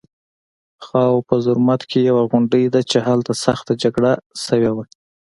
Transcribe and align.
خاوو 0.85 1.25
په 1.27 1.35
زرمت 1.45 1.81
کې 1.89 1.99
یوه 2.09 2.23
غونډۍ 2.29 2.65
ده 2.73 2.81
چې 2.89 2.97
هلته 3.07 3.31
سخته 3.45 3.73
جګړه 3.83 4.11
شوې 4.45 4.71
وه 4.75 4.83